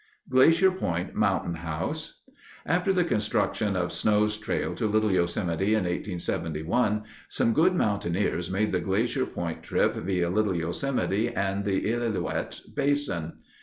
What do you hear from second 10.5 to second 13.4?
Yosemite and the Illilouette basin.